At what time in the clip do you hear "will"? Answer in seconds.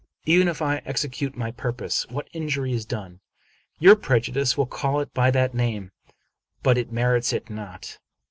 4.57-4.65